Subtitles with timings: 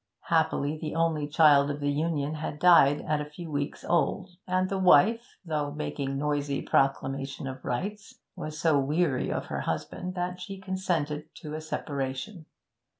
[0.29, 4.67] Happily the only child of the union had died at a few weeks old, and
[4.67, 10.39] the wife, though making noisy proclamation of rights, was so weary of her husband that
[10.39, 12.47] she consented to a separation.